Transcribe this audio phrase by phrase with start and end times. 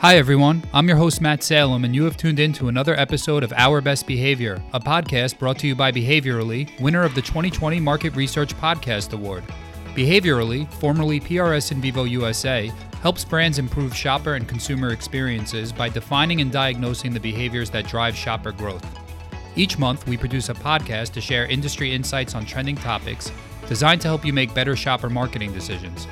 [0.00, 0.62] Hi, everyone.
[0.72, 3.80] I'm your host, Matt Salem, and you have tuned in to another episode of Our
[3.80, 8.56] Best Behavior, a podcast brought to you by Behaviorally, winner of the 2020 Market Research
[8.58, 9.42] Podcast Award.
[9.96, 12.70] Behaviorally, formerly PRS In Vivo USA,
[13.02, 18.14] helps brands improve shopper and consumer experiences by defining and diagnosing the behaviors that drive
[18.14, 18.86] shopper growth.
[19.56, 23.32] Each month, we produce a podcast to share industry insights on trending topics
[23.66, 26.06] designed to help you make better shopper marketing decisions.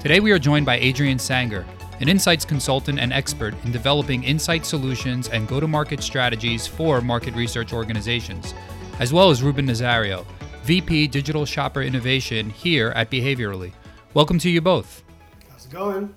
[0.00, 1.66] Today, we are joined by Adrian Sanger
[2.00, 7.00] an insights consultant and expert in developing insight solutions and go to market strategies for
[7.00, 8.54] market research organizations,
[9.00, 10.26] as well as Ruben Nazario,
[10.64, 13.72] VP Digital Shopper Innovation here at Behaviorally.
[14.14, 15.02] Welcome to you both.
[15.50, 16.14] How's it going?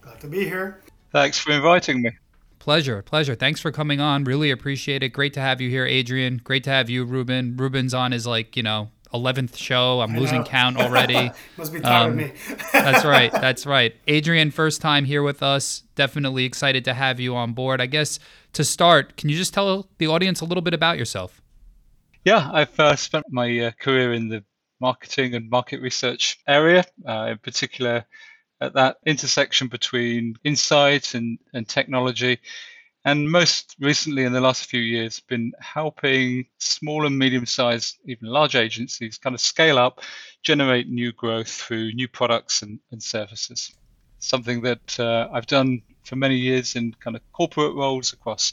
[0.00, 0.80] Glad to be here.
[1.12, 2.10] Thanks for inviting me.
[2.58, 3.34] Pleasure, pleasure.
[3.34, 4.24] Thanks for coming on.
[4.24, 5.08] Really appreciate it.
[5.10, 6.40] Great to have you here, Adrian.
[6.44, 7.56] Great to have you, Ruben.
[7.56, 10.00] Ruben's on is like, you know, eleventh show.
[10.00, 11.30] I'm losing count already.
[11.56, 12.32] Must be tired um, of me.
[12.72, 13.32] that's right.
[13.32, 13.94] That's right.
[14.06, 15.82] Adrian, first time here with us.
[15.94, 17.80] Definitely excited to have you on board.
[17.80, 18.18] I guess
[18.54, 21.40] to start, can you just tell the audience a little bit about yourself?
[22.24, 24.44] Yeah, I've uh, spent my uh, career in the
[24.80, 28.04] marketing and market research area, uh, in particular
[28.60, 32.38] at that intersection between insight and, and technology
[33.04, 38.28] and most recently in the last few years been helping small and medium sized even
[38.28, 40.00] large agencies kind of scale up
[40.42, 43.74] generate new growth through new products and, and services.
[44.18, 48.52] Something that uh, i've done for many years in kind of corporate roles across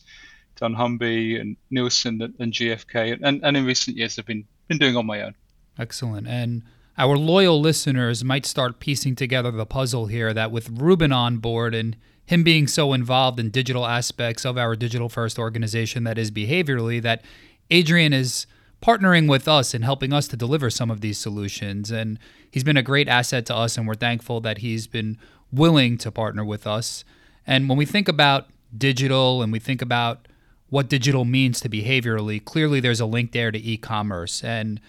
[0.56, 4.96] dunnhumby and nielsen and, and gfk and, and in recent years i've been, been doing
[4.96, 5.36] on my own.
[5.80, 6.28] Excellent.
[6.28, 6.64] And
[6.98, 11.76] our loyal listeners might start piecing together the puzzle here that with ruben on board
[11.76, 11.96] and
[12.26, 17.02] him being so involved in digital aspects of our digital first organization that is behaviorally
[17.02, 17.24] that
[17.70, 18.48] Adrian is
[18.82, 21.90] partnering with us and helping us to deliver some of these solutions.
[21.90, 22.20] And
[22.52, 25.18] he's been a great asset to us and we're thankful that he's been
[25.52, 27.04] willing to partner with us.
[27.46, 28.48] And when we think about
[28.78, 30.28] digital and we think about
[30.70, 34.44] what digital means to behaviorally clearly there's a link there to e-commerce.
[34.44, 34.82] And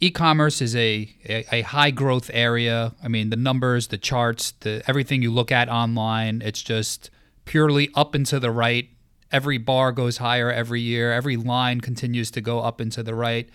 [0.00, 2.94] e-commerce is a, a, a, high growth area.
[3.02, 7.10] I mean, the numbers, the charts, the everything you look at online, it's just
[7.44, 8.88] purely up and to the right.
[9.32, 11.12] Every bar goes higher every year.
[11.12, 13.48] Every line continues to go up and to the right.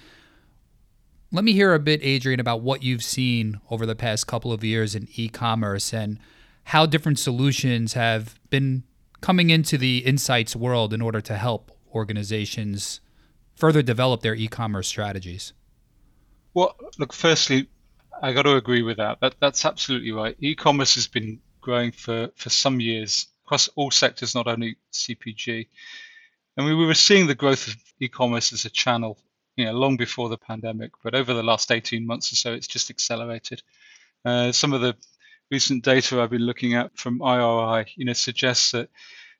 [1.31, 4.63] Let me hear a bit, Adrian, about what you've seen over the past couple of
[4.63, 6.19] years in e-commerce and
[6.65, 8.83] how different solutions have been
[9.21, 12.99] coming into the insights world in order to help organizations
[13.55, 15.53] further develop their e-commerce strategies.
[16.53, 17.67] Well, look, firstly,
[18.21, 19.19] I got to agree with that.
[19.21, 19.35] that.
[19.39, 20.35] That's absolutely right.
[20.39, 25.67] E-commerce has been growing for, for some years across all sectors, not only CPG.
[26.57, 29.17] And we were seeing the growth of e-commerce as a channel,
[29.55, 30.91] you know, long before the pandemic.
[31.03, 33.61] But over the last 18 months or so, it's just accelerated.
[34.25, 34.95] Uh, some of the
[35.49, 38.89] recent data I've been looking at from IRI, you know, suggests that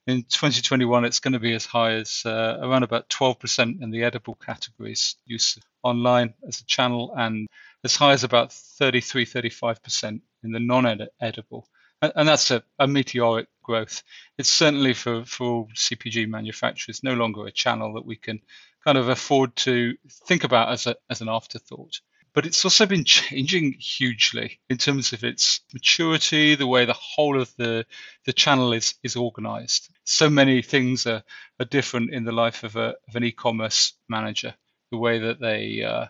[0.08, 4.04] in 2021 it's going to be as high as uh, around about 12% in the
[4.04, 7.48] edible categories use online as a channel and
[7.84, 11.68] as high as about 33 35% in the non-edible.
[12.02, 14.04] And, and that's a, a, meteoric growth.
[14.38, 18.42] It's certainly for for all cpg manufacturers no longer a channel that we can
[18.84, 19.96] kind of afford to
[20.28, 22.02] think about as a as an afterthought
[22.34, 27.40] but it's also been changing hugely in terms of its maturity, the way the whole
[27.40, 27.86] of the
[28.26, 29.90] the channel is is organized.
[30.04, 31.24] So many things are,
[31.60, 34.54] are different in the life of, a, of an e-commerce manager,
[34.92, 36.06] the way that they uh,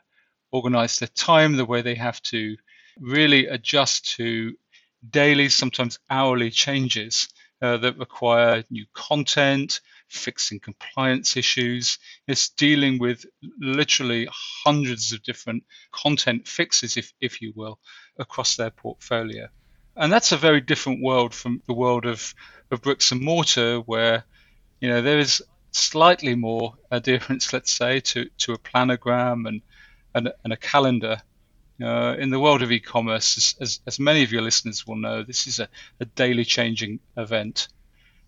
[0.51, 2.55] organize their time, the way they have to
[2.99, 4.55] really adjust to
[5.09, 7.29] daily, sometimes hourly changes
[7.61, 11.99] uh, that require new content, fixing compliance issues.
[12.27, 13.25] It's dealing with
[13.59, 17.79] literally hundreds of different content fixes, if, if you will,
[18.17, 19.47] across their portfolio.
[19.95, 22.33] And that's a very different world from the world of,
[22.71, 24.23] of bricks and mortar, where
[24.79, 29.61] you know there is slightly more adherence, let's say, to, to a planogram and,
[30.13, 31.21] and, and a calendar.
[31.81, 35.24] Uh, in the world of e-commerce, as, as, as, many of your listeners will know,
[35.24, 35.68] this is a,
[36.00, 37.69] a daily changing event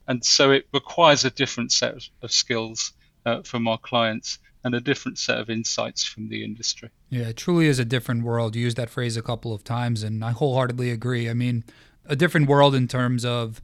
[0.08, 2.94] and so it requires a different set of skills
[3.26, 6.90] uh, from our clients and a different set of insights from the industry.
[7.10, 8.56] Yeah, it truly is a different world.
[8.56, 11.30] You used that phrase a couple of times, and I wholeheartedly agree.
[11.30, 11.64] I mean,
[12.06, 13.62] a different world in terms of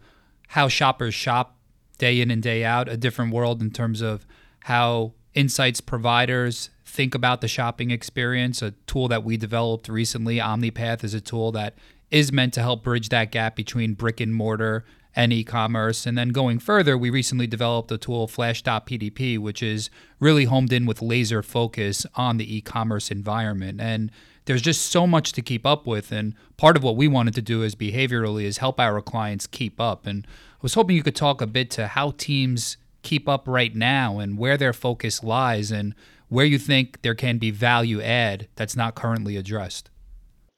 [0.49, 1.57] how shoppers shop
[1.97, 4.25] day in and day out, a different world in terms of
[4.61, 8.61] how insights providers think about the shopping experience.
[8.61, 11.75] A tool that we developed recently, OmniPath, is a tool that
[12.11, 14.83] is meant to help bridge that gap between brick and mortar
[15.15, 16.05] and e-commerce.
[16.05, 19.89] And then going further, we recently developed a tool, Flash.pdp, which is
[20.19, 23.81] really homed in with laser focus on the e-commerce environment.
[23.81, 24.11] And
[24.45, 26.11] there's just so much to keep up with.
[26.11, 29.79] And part of what we wanted to do is behaviorally is help our clients keep
[29.79, 30.05] up.
[30.05, 33.75] And I was hoping you could talk a bit to how teams keep up right
[33.75, 35.95] now and where their focus lies and
[36.27, 39.89] where you think there can be value add that's not currently addressed.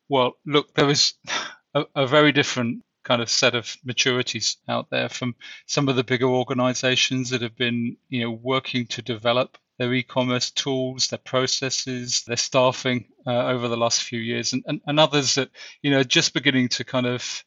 [0.09, 1.13] Well, look, there is
[1.73, 5.35] a, a very different kind of set of maturities out there from
[5.65, 10.49] some of the bigger organizations that have been, you know, working to develop their e-commerce
[10.49, 15.35] tools, their processes, their staffing uh, over the last few years, and, and, and others
[15.35, 15.49] that,
[15.81, 17.43] you know, just beginning to kind of,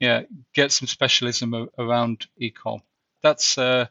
[0.00, 0.22] yeah,
[0.52, 2.80] get some specialism around e-com.
[3.22, 3.86] That's uh,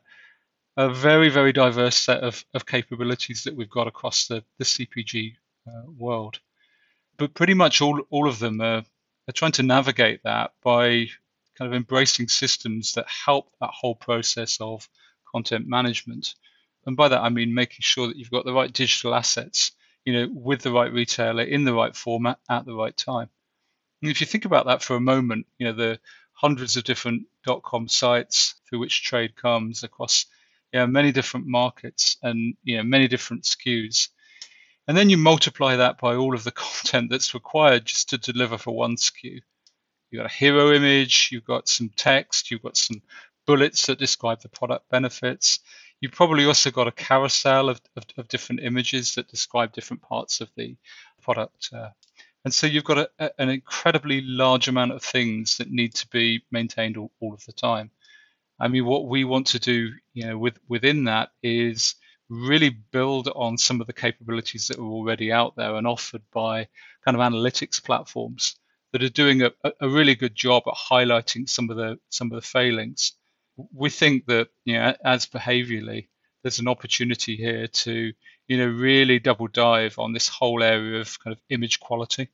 [0.75, 5.35] a very, very diverse set of, of capabilities that we've got across the, the CPG
[5.69, 6.41] uh, world.
[7.17, 8.83] But pretty much all, all of them are,
[9.27, 11.07] are trying to navigate that by
[11.57, 14.87] kind of embracing systems that help that whole process of
[15.31, 16.35] content management.
[16.85, 19.71] And by that, I mean making sure that you've got the right digital assets,
[20.05, 23.29] you know, with the right retailer in the right format at the right time.
[24.01, 25.99] And if you think about that for a moment, you know, the
[26.33, 30.25] hundreds of different dot .com sites through which trade comes across
[30.73, 34.09] yeah, many different markets and you know many different SKUs.
[34.87, 38.57] And then you multiply that by all of the content that's required just to deliver
[38.57, 39.41] for one SKU.
[40.11, 43.01] You've got a hero image, you've got some text, you've got some
[43.47, 45.59] bullets that describe the product benefits.
[45.99, 50.41] You've probably also got a carousel of, of, of different images that describe different parts
[50.41, 50.75] of the
[51.21, 51.69] product.
[51.73, 51.89] Uh,
[52.45, 56.07] and so you've got a, a, an incredibly large amount of things that need to
[56.09, 57.89] be maintained all, all of the time.
[58.59, 61.95] I mean, what we want to do, you know, with within that is
[62.29, 66.67] really build on some of the capabilities that are already out there and offered by
[67.05, 68.55] kind of analytics platforms
[68.91, 72.35] that are doing a, a really good job at highlighting some of the some of
[72.35, 73.13] the failings.
[73.73, 76.07] We think that you know, as behaviourally,
[76.41, 78.13] there's an opportunity here to
[78.47, 82.29] you know really double dive on this whole area of kind of image quality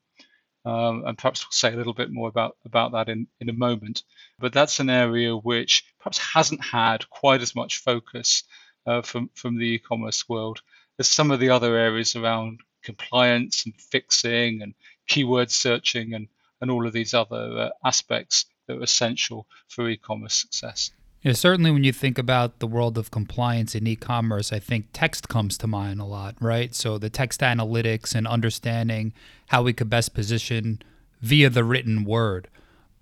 [0.65, 3.53] um, and perhaps we'll say a little bit more about, about that in, in a
[3.53, 4.03] moment.
[4.37, 8.43] But that's an area which perhaps hasn't had quite as much focus
[8.85, 10.61] uh, from, from the e commerce world
[10.99, 14.73] as some of the other areas around compliance and fixing and
[15.07, 16.27] keyword searching and,
[16.61, 20.91] and all of these other uh, aspects that are essential for e commerce success.
[21.21, 25.27] Yeah, certainly when you think about the world of compliance in e-commerce, I think text
[25.27, 26.73] comes to mind a lot, right?
[26.73, 29.11] So the text analytics and understanding
[29.47, 30.81] how we could best position
[31.19, 32.47] via the written word.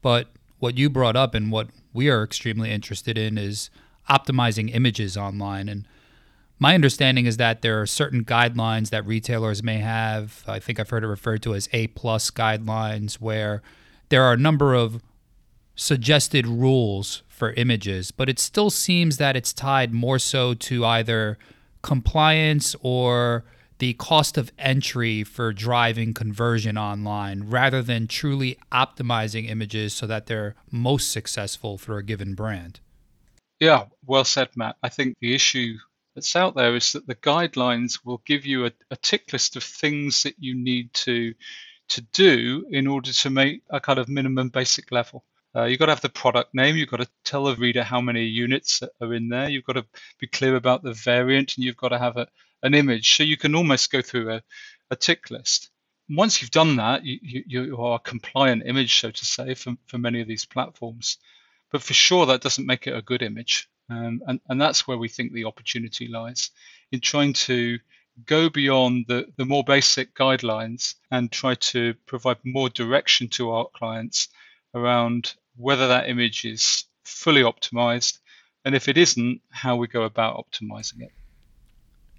[0.01, 3.69] But what you brought up and what we are extremely interested in is
[4.09, 5.87] optimizing images online and
[6.59, 10.43] my understanding is that there are certain guidelines that retailers may have.
[10.47, 13.61] I think I've heard it referred to as A plus guidelines, where
[14.09, 15.01] there are a number of
[15.75, 21.37] suggested rules for images, but it still seems that it's tied more so to either
[21.83, 23.45] compliance or
[23.77, 30.25] the cost of entry for driving conversion online rather than truly optimizing images so that
[30.25, 32.79] they're most successful for a given brand.
[33.59, 34.77] Yeah, well said, Matt.
[34.83, 35.77] I think the issue
[36.15, 39.63] that's out there is that the guidelines will give you a, a tick list of
[39.63, 41.33] things that you need to
[41.89, 45.23] to do in order to make a kind of minimum basic level.
[45.55, 46.75] Uh, you've got to have the product name.
[46.75, 49.49] You've got to tell the reader how many units are in there.
[49.49, 49.85] You've got to
[50.19, 52.27] be clear about the variant, and you've got to have a,
[52.61, 53.15] an image.
[53.15, 54.43] So you can almost go through a,
[54.91, 55.69] a tick list.
[56.09, 59.73] Once you've done that, you, you, you are a compliant image, so to say, for,
[59.85, 61.17] for many of these platforms.
[61.71, 63.67] But for sure, that doesn't make it a good image.
[63.89, 66.51] Um, and, and that's where we think the opportunity lies
[66.91, 67.79] in trying to
[68.25, 73.67] go beyond the, the more basic guidelines and try to provide more direction to our
[73.75, 74.29] clients
[74.73, 78.19] around whether that image is fully optimized,
[78.65, 81.11] and if it isn't, how we go about optimizing it.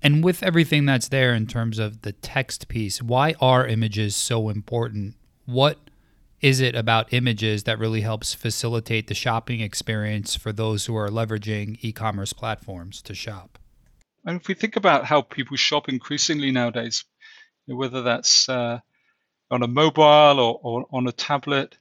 [0.03, 4.49] And with everything that's there in terms of the text piece, why are images so
[4.49, 5.17] important?
[5.45, 5.88] What
[6.41, 11.09] is it about images that really helps facilitate the shopping experience for those who are
[11.09, 13.59] leveraging e commerce platforms to shop?
[14.25, 17.05] And if we think about how people shop increasingly nowadays,
[17.67, 18.81] whether that's uh,
[19.51, 21.77] on a mobile or, or on a tablet,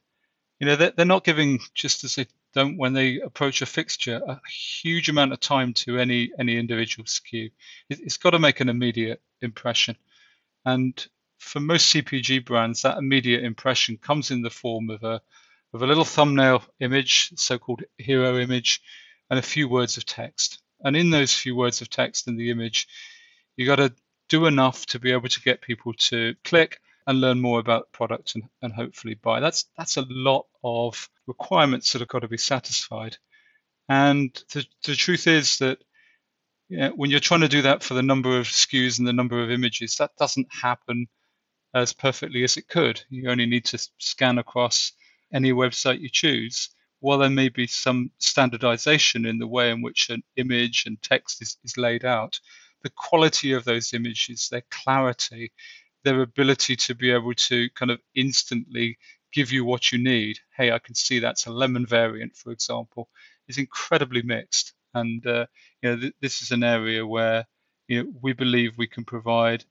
[0.58, 4.20] you know, they're, they're not giving just as they don't when they approach a fixture
[4.26, 7.50] a huge amount of time to any any individual SKU.
[7.90, 9.96] It, it's got to make an immediate impression,
[10.64, 11.06] and
[11.38, 15.20] for most CPG brands, that immediate impression comes in the form of a
[15.74, 18.80] of a little thumbnail image, so-called hero image,
[19.28, 20.62] and a few words of text.
[20.80, 22.88] And in those few words of text in the image,
[23.56, 23.92] you got to
[24.28, 27.96] do enough to be able to get people to click and learn more about the
[27.96, 29.40] product and, and hopefully buy.
[29.40, 33.16] That's that's a lot of requirements that have got to be satisfied.
[33.88, 35.78] And the, the truth is that
[36.68, 39.14] you know, when you're trying to do that for the number of SKUs and the
[39.14, 41.06] number of images, that doesn't happen
[41.74, 43.02] as perfectly as it could.
[43.10, 44.92] You only need to scan across
[45.32, 46.70] any website you choose.
[47.00, 51.40] While there may be some standardization in the way in which an image and text
[51.42, 52.40] is, is laid out,
[52.82, 55.52] the quality of those images, their clarity,
[56.04, 58.98] their ability to be able to kind of instantly
[59.32, 60.38] give you what you need.
[60.56, 63.08] Hey, I can see that's a lemon variant, for example,
[63.46, 64.72] is incredibly mixed.
[64.94, 65.46] And uh,
[65.82, 67.46] you know, th- this is an area where
[67.88, 69.64] you know we believe we can provide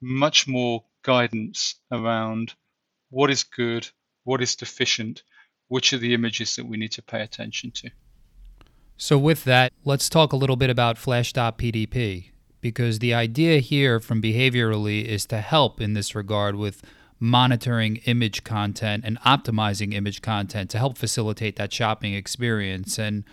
[0.00, 2.54] much more guidance around
[3.10, 3.88] what is good,
[4.24, 5.22] what is deficient,
[5.68, 7.90] which are the images that we need to pay attention to.
[8.96, 14.20] So, with that, let's talk a little bit about Flash.pdp because the idea here from
[14.20, 16.82] behaviorally is to help in this regard with
[17.20, 22.98] monitoring image content and optimizing image content to help facilitate that shopping experience.
[22.98, 23.24] And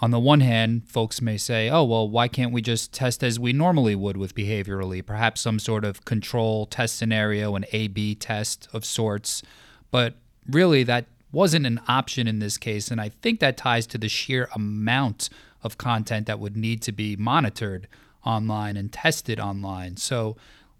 [0.00, 3.40] on the one hand, folks may say, oh, well, why can't we just test as
[3.40, 5.04] we normally would with behaviorally?
[5.04, 9.42] Perhaps some sort of control test scenario, an A B test of sorts.
[9.90, 10.14] But
[10.46, 12.90] really, that wasn't an option in this case.
[12.90, 15.30] And I think that ties to the sheer amount
[15.62, 17.88] of content that would need to be monitored
[18.24, 19.96] online and tested online.
[19.96, 20.36] So,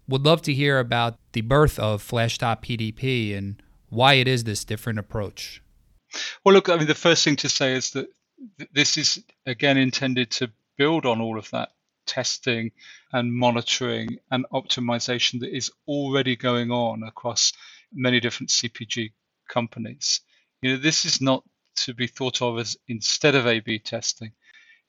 [0.07, 4.99] would love to hear about the birth of Flash.pdp and why it is this different
[4.99, 5.61] approach.
[6.43, 8.07] Well, look, I mean, the first thing to say is that
[8.73, 11.69] this is again intended to build on all of that
[12.05, 12.71] testing
[13.11, 17.53] and monitoring and optimization that is already going on across
[17.93, 19.11] many different CPG
[19.49, 20.21] companies.
[20.61, 21.43] You know, this is not
[21.77, 24.31] to be thought of as instead of A/B testing.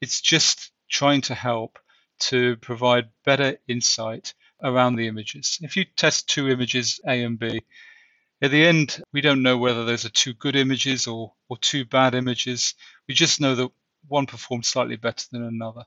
[0.00, 1.78] It's just trying to help
[2.21, 5.59] to provide better insight around the images.
[5.62, 7.61] If you test two images, A and B,
[8.40, 11.85] at the end, we don't know whether those are two good images or, or two
[11.85, 12.75] bad images.
[13.08, 13.70] We just know that
[14.06, 15.84] one performed slightly better than another.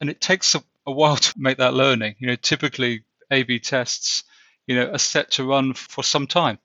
[0.00, 2.16] And it takes a, a while to make that learning.
[2.18, 4.24] You know, typically A/B tests,
[4.66, 6.58] you know, are set to run for some time.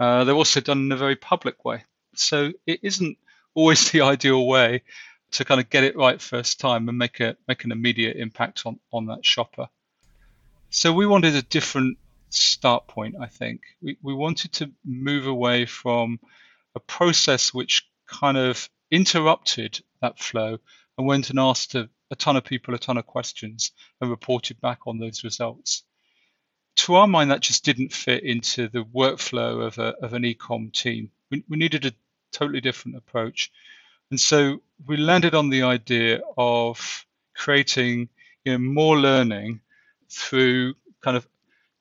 [0.00, 3.18] Uh, they're also done in a very public way, so it isn't
[3.54, 4.82] always the ideal way
[5.30, 8.62] to kind of get it right first time and make a make an immediate impact
[8.66, 9.68] on on that shopper.
[10.70, 11.98] So we wanted a different
[12.30, 13.16] start point.
[13.20, 16.20] I think we we wanted to move away from
[16.74, 20.58] a process which kind of interrupted that flow
[20.96, 24.60] and went and asked a, a ton of people a ton of questions and reported
[24.60, 25.82] back on those results.
[26.76, 30.72] To our mind, that just didn't fit into the workflow of, a, of an ecom
[30.72, 31.10] team.
[31.30, 31.92] We, we needed a
[32.32, 33.50] totally different approach.
[34.10, 37.04] And so we landed on the idea of
[37.34, 38.08] creating
[38.44, 39.60] you know, more learning
[40.08, 41.26] through kind of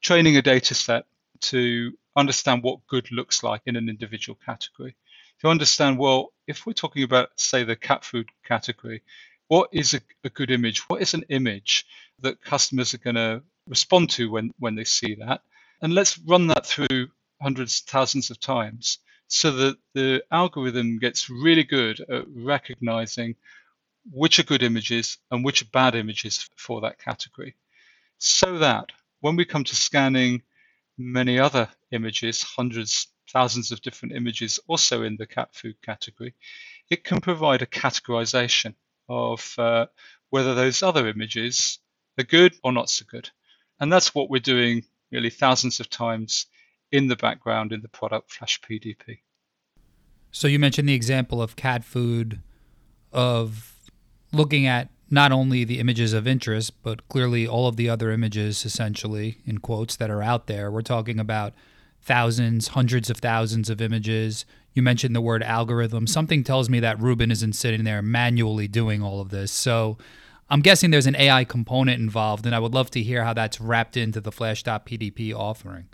[0.01, 1.05] training a data set
[1.39, 4.95] to understand what good looks like in an individual category
[5.41, 9.03] to understand well, if we're talking about, say, the cat food category,
[9.47, 10.79] what is a, a good image?
[10.89, 11.85] What is an image
[12.19, 15.41] that customers are going to respond to when, when they see that?
[15.81, 17.09] And let's run that through
[17.41, 23.35] hundreds, thousands of times so that the algorithm gets really good at recognizing
[24.11, 27.55] which are good images and which are bad images for that category.
[28.19, 30.43] So that when we come to scanning
[30.97, 36.34] many other images, hundreds, thousands of different images also in the cat food category,
[36.89, 38.75] it can provide a categorization
[39.10, 39.86] of uh,
[40.29, 41.79] whether those other images
[42.17, 43.29] are good or not so good.
[43.79, 46.48] And that's what we're doing really thousands of times
[46.91, 49.19] in the background in the product Flash PDP.
[50.31, 52.39] So you mentioned the example of cat food,
[53.12, 53.74] of
[54.31, 58.65] looking at not only the images of interest, but clearly all of the other images,
[58.65, 60.69] essentially, in quotes, that are out there.
[60.69, 61.53] We're talking about
[62.07, 64.45] thousands, hundreds of thousands of images.
[64.73, 66.07] You mentioned the word algorithm.
[66.07, 69.51] Something tells me that Ruben isn't sitting there manually doing all of this.
[69.51, 69.97] So
[70.49, 73.59] I'm guessing there's an AI component involved, and I would love to hear how that's
[73.59, 75.89] wrapped into the Flash.pdp offering.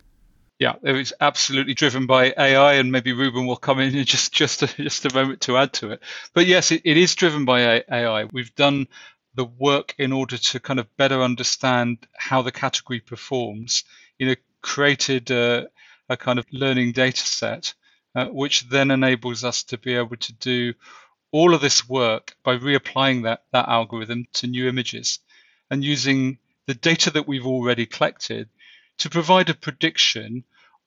[0.59, 4.31] Yeah, it was absolutely driven by AI, and maybe Ruben will come in in just
[4.31, 6.01] just a, just a moment to add to it.
[6.33, 8.25] But yes, it, it is driven by AI.
[8.25, 8.87] We've done
[9.33, 13.83] the work in order to kind of better understand how the category performs.
[14.19, 15.65] You know, created uh,
[16.09, 17.73] a kind of learning data set,
[18.15, 20.73] uh, which then enables us to be able to do
[21.31, 25.19] all of this work by reapplying that, that algorithm to new images
[25.71, 28.47] and using the data that we've already collected
[28.99, 30.43] to provide a prediction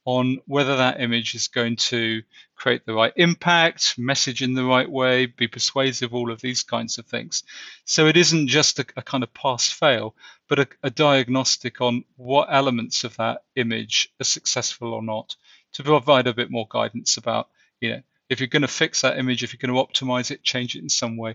[0.06, 2.22] on whether that image is going to
[2.54, 6.96] create the right impact, message in the right way, be persuasive, all of these kinds
[6.96, 7.42] of things.
[7.84, 10.14] So it isn't just a, a kind of pass fail,
[10.48, 15.34] but a, a, diagnostic on what elements of that image are successful or not
[15.72, 17.48] to provide a bit more guidance about,
[17.80, 20.44] you know, if you're going to fix that image, if you're going to optimize it,
[20.44, 21.34] change it in some way,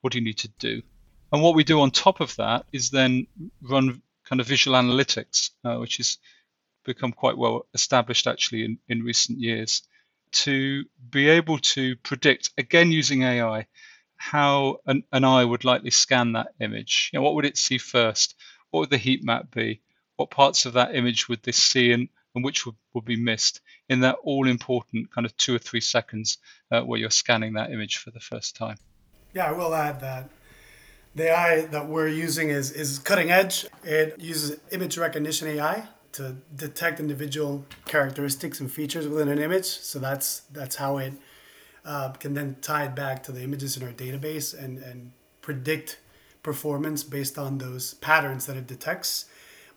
[0.00, 0.82] what do you need to do?
[1.32, 3.28] And what we do on top of that is then
[3.62, 6.18] run kind of visual analytics, uh, which is
[6.88, 9.82] become quite well established actually in, in recent years
[10.30, 13.66] to be able to predict, again using AI,
[14.16, 17.10] how an, an eye would likely scan that image.
[17.12, 18.34] You know, what would it see first?
[18.70, 19.80] What would the heat map be?
[20.16, 23.60] What parts of that image would this see and, and which would, would be missed
[23.88, 26.38] in that all important kind of two or three seconds
[26.72, 28.76] uh, where you're scanning that image for the first time?
[29.34, 30.28] Yeah, I will add that
[31.14, 33.66] the AI that we're using is, is cutting edge.
[33.84, 39.66] It uses image recognition AI to detect individual characteristics and features within an image.
[39.66, 41.12] So that's that's how it
[41.84, 45.98] uh, can then tie it back to the images in our database and, and predict
[46.42, 49.26] performance based on those patterns that it detects.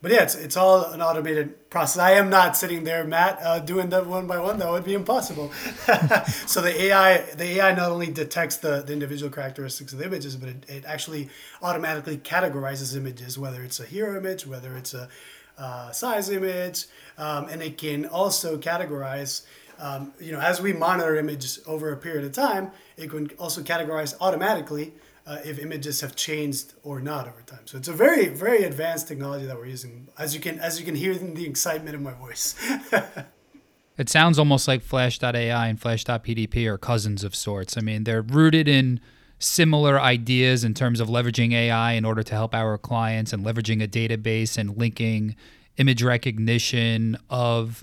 [0.02, 1.98] But yeah, it's, it's all an automated process.
[1.98, 4.58] I am not sitting there, Matt, uh, doing that one by one.
[4.58, 5.52] That would be impossible.
[6.46, 10.34] so the AI, the AI not only detects the, the individual characteristics of the images,
[10.34, 11.28] but it, it actually
[11.62, 15.08] automatically categorizes images, whether it's a hero image, whether it's a
[15.62, 16.86] uh, size image,
[17.18, 19.42] um, and it can also categorize.
[19.78, 23.62] Um, you know, as we monitor images over a period of time, it can also
[23.62, 24.92] categorize automatically
[25.26, 27.60] uh, if images have changed or not over time.
[27.64, 30.08] So it's a very, very advanced technology that we're using.
[30.18, 32.54] As you can, as you can hear in the excitement in my voice.
[33.96, 37.76] it sounds almost like Flash.ai and Flash.pdp are cousins of sorts.
[37.76, 39.00] I mean, they're rooted in
[39.42, 43.82] similar ideas in terms of leveraging AI in order to help our clients and leveraging
[43.82, 45.34] a database and linking
[45.78, 47.82] image recognition of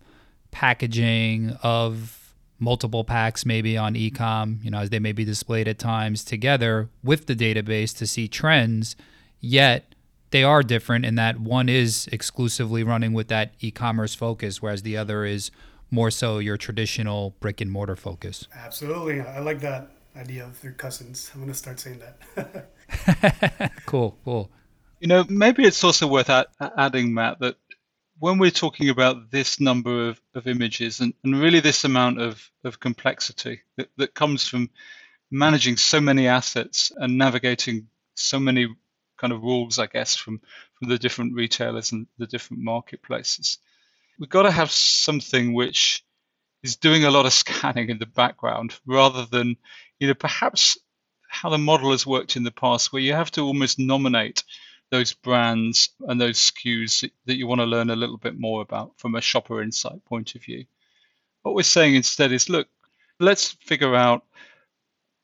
[0.51, 5.79] packaging of multiple packs maybe on ecom you know as they may be displayed at
[5.79, 8.95] times together with the database to see trends.
[9.41, 9.95] Yet
[10.31, 14.95] they are different in that one is exclusively running with that e-commerce focus whereas the
[14.95, 15.51] other is
[15.91, 18.47] more so your traditional brick and mortar focus.
[18.55, 19.21] Absolutely.
[19.21, 21.31] I like that idea of their cousins.
[21.33, 22.01] I'm going to start saying
[22.35, 23.71] that.
[23.85, 24.51] cool, cool.
[24.99, 27.55] You know, maybe it's also worth add, adding, Matt, that
[28.19, 32.51] when we're talking about this number of, of images and, and really this amount of,
[32.65, 34.69] of complexity that, that comes from
[35.31, 38.67] managing so many assets and navigating so many
[39.17, 40.41] kind of rules, I guess, from,
[40.77, 43.59] from the different retailers and the different marketplaces,
[44.19, 46.03] we've got to have something which
[46.63, 49.57] is doing a lot of scanning in the background rather than,
[49.99, 50.77] you know, perhaps
[51.27, 54.43] how the model has worked in the past, where you have to almost nominate
[54.91, 58.97] those brands and those SKUs that you want to learn a little bit more about
[58.97, 60.65] from a shopper insight point of view.
[61.43, 62.67] What we're saying instead is look,
[63.19, 64.25] let's figure out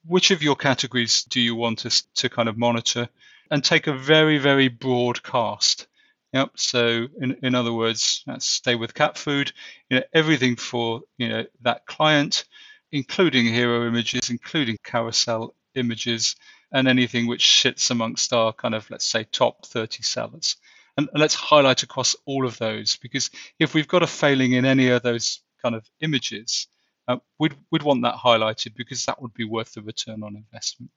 [0.06, 3.10] which of your categories do you want us to kind of monitor
[3.50, 5.88] and take a very, very broad cast
[6.36, 6.52] Yep.
[6.58, 9.54] So in, in other words, let's stay with cat food.
[9.90, 12.44] You know, everything for you know that client,
[12.92, 16.36] including hero images, including carousel images,
[16.74, 20.58] and anything which sits amongst our kind of let's say top 30 sellers.
[20.98, 24.66] And, and let's highlight across all of those because if we've got a failing in
[24.66, 26.68] any of those kind of images,
[27.08, 30.92] uh, we'd, we'd want that highlighted because that would be worth the return on investment.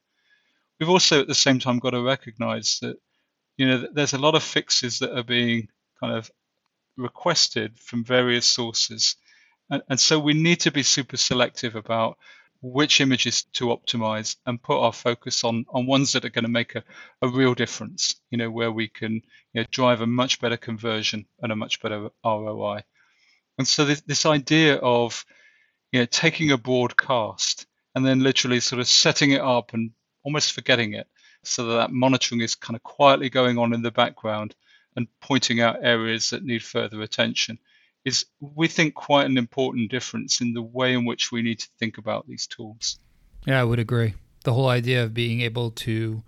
[0.79, 2.97] We've also at the same time got to recognize that
[3.59, 5.67] you know, there's a lot of fixes that are being
[5.99, 6.31] kind of
[6.95, 9.17] requested from various sources.
[9.69, 12.17] And, and so we need to be super selective about
[12.61, 16.49] which images to optimize and put our focus on, on ones that are going to
[16.49, 16.85] make a,
[17.21, 19.21] a real difference, you know, where we can you
[19.55, 22.83] know, drive a much better conversion and a much better ROI.
[23.57, 25.25] And so this, this idea of
[25.91, 29.91] you know, taking a broadcast and then literally sort of setting it up and
[30.23, 31.07] almost forgetting it
[31.43, 34.55] so that, monitoring is kind of quietly going on in the background
[34.95, 37.57] and pointing out areas that need further attention
[38.05, 41.67] is we think quite an important difference in the way in which we need to
[41.79, 42.97] think about these tools.
[43.45, 44.13] Yeah, I would agree.
[44.43, 46.23] The whole idea of being able to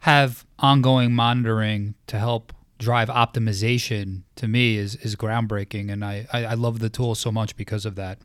[0.00, 6.44] have ongoing monitoring to help drive optimization to me is is groundbreaking and I, I,
[6.44, 8.18] I love the tool so much because of that.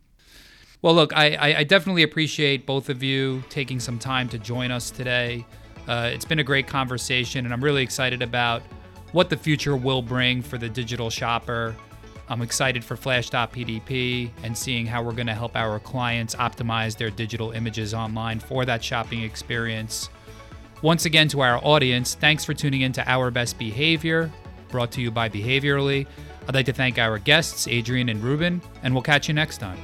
[0.83, 4.91] Well look, I, I definitely appreciate both of you taking some time to join us
[4.91, 5.45] today.
[5.87, 8.61] Uh, it's been a great conversation, and I'm really excited about
[9.11, 11.75] what the future will bring for the digital shopper.
[12.29, 17.09] I'm excited for Flash.pdp and seeing how we're going to help our clients optimize their
[17.09, 20.09] digital images online for that shopping experience.
[20.81, 24.31] Once again, to our audience, thanks for tuning in to Our Best Behavior,
[24.69, 26.07] brought to you by Behaviorally.
[26.47, 29.77] I'd like to thank our guests, Adrian and Ruben, and we'll catch you next time.